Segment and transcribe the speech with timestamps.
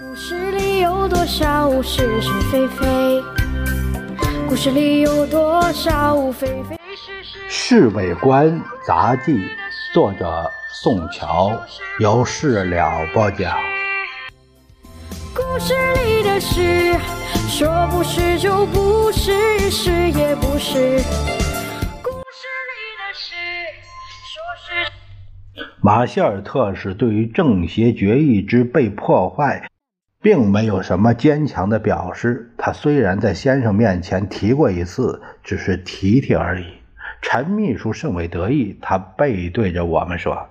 [0.00, 3.22] 故事里有多少是是非非？
[4.48, 7.38] 故事里有多少非非是是？
[7.50, 9.32] 《侍卫官杂记》
[9.92, 11.52] 作者宋乔，
[12.00, 13.54] 由事了播讲。
[15.34, 15.74] 故事
[16.06, 16.94] 里的事，
[17.50, 21.02] 说不是就不是，是也不是。
[22.02, 23.34] 故事里的事，
[24.24, 25.66] 说是。
[25.82, 29.68] 马歇尔特是对于政协决议之被破坏，
[30.22, 32.52] 并没有什么坚强的表示。
[32.56, 36.64] 他虽然在先生面前提过一次，只是提提而已。
[37.20, 40.48] 陈秘书甚为得意，他背对着我们说：“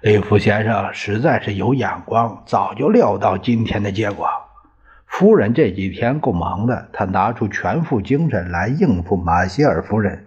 [0.00, 4.28] 李福先生实在是有眼光，早就料到今天的结果。
[5.06, 10.26] 夫人这几天够忙的，她拿出全副精神来应付马歇尔夫人，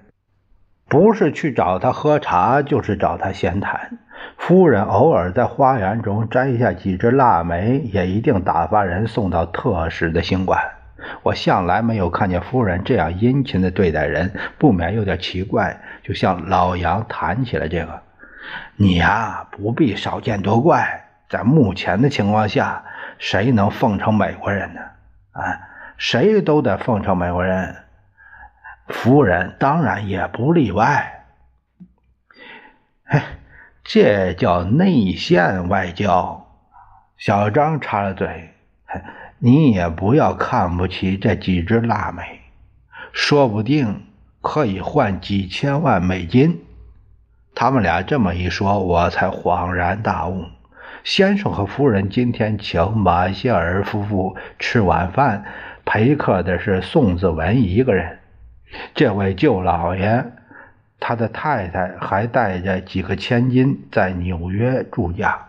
[0.87, 3.97] 不是去找他喝茶，就是找他闲谈。
[4.37, 10.61] 夫人偶尔在花园中摘下几枝腊梅，也一定打发人送到特使的行馆。
[11.23, 18.01] 我向来没有看见夫人这样殷勤的对待人，不免有点奇怪，就向老杨谈起了这个。
[18.75, 21.05] 你呀，不必少见多怪。
[21.27, 22.83] 在目前的情况下，
[23.17, 24.81] 谁能奉承美国人呢？
[25.31, 25.59] 啊，
[25.97, 27.75] 谁都得奉承美国人，
[28.87, 31.23] 夫人当然也不例外。
[33.05, 33.19] 嘿，
[33.87, 36.47] 这叫内线外交。
[37.17, 38.49] 小张插了嘴
[39.37, 42.41] ：“你也不要看不起这几只腊梅，
[43.13, 44.01] 说不定
[44.41, 46.63] 可以换几千万美金。”
[47.53, 50.45] 他们俩这么一说，我才恍然大悟。
[51.03, 55.45] 先生和夫人今天请马歇尔夫妇吃晚饭，
[55.85, 58.17] 陪客的是宋子文一个人。
[58.95, 60.25] 这位舅老爷，
[61.07, 65.39] 他的太太还带着几个千金在纽约住家，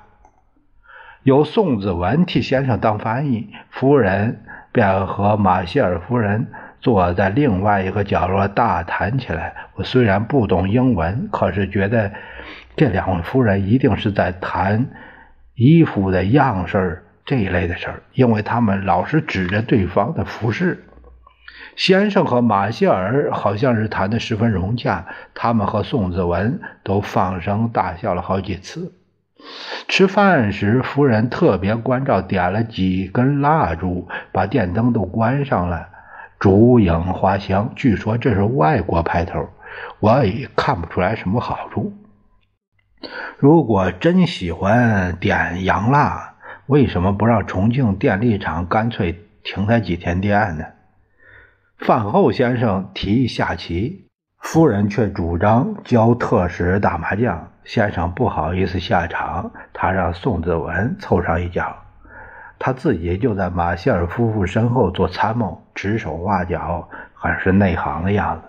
[1.22, 6.48] 由宋子文替先生当翻译，夫人便和马歇尔夫人
[6.82, 9.54] 坐在另外一个角落大谈起来。
[9.76, 12.12] 我虽然不懂英文，可是觉得
[12.76, 14.88] 这两位夫人一定是在谈
[15.54, 20.84] 衣服的样式这一类的事儿，因为他们老是指着对方的服饰。
[21.76, 28.92] 先生和马歇尔好像是谈得十分融洽，他们和宋子文都放声大笑了好几次。
[29.86, 35.88] 吃饭时，夫人特别关照点了几根蜡烛，把电灯都关上了，
[36.40, 37.70] 烛影花香。
[37.76, 39.48] 据说这是外国派头，
[40.00, 41.92] 我也看不出来什么好处。
[43.38, 46.34] 如果真喜欢点洋蜡，
[46.66, 50.64] 为什么不让重庆电力厂干脆停他几天电呢？
[51.78, 57.52] 饭后，先生提议下棋，夫人却主张教特使打麻将。
[57.64, 61.76] 先生不好意思下场，他让宋子文凑上一脚，
[62.58, 68.48] 他自己就在马歇尔夫妇身后做参谋，指手画脚，很是内行的样子。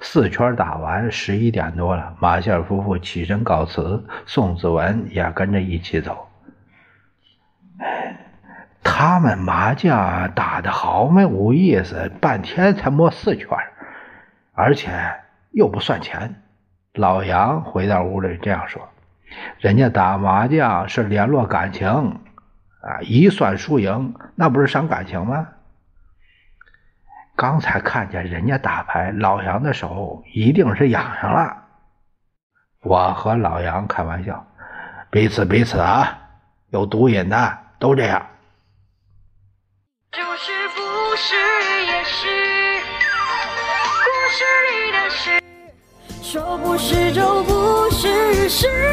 [0.00, 6.29] 四圈打完，十一点多了，马歇尔夫妇起身告辞，宋子文也跟着一起走。
[9.00, 13.48] 他们麻将打得好没无意思，半天才摸四圈，
[14.52, 14.92] 而且
[15.52, 16.42] 又不算钱。
[16.92, 18.90] 老杨回到屋里这样说
[19.58, 25.48] ：“人家打麻将是联络感情啊，一算输赢，那不是伤感情吗？”
[27.34, 31.56] 刚才看见人家打牌，老杨的手一定是痒上了。
[32.82, 34.46] 我和老杨开玩笑
[35.10, 36.18] ：“彼此彼此啊，
[36.68, 38.26] 有毒瘾的都这样。”
[41.22, 41.36] 是
[41.84, 42.80] 也是
[44.04, 45.38] 故事里的事，
[46.22, 48.89] 说不是就不是，是。